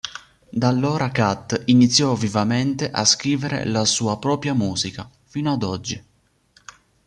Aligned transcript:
Da 0.49 0.67
allora 0.67 1.11
Kat 1.11 1.61
iniziò 1.65 2.15
vivamente 2.15 2.89
a 2.89 3.05
scrivere 3.05 3.65
la 3.65 3.85
sua 3.85 4.17
propria 4.17 4.55
musica, 4.55 5.07
fino 5.25 5.51
ad 5.53 5.61
oggi. 5.61 6.03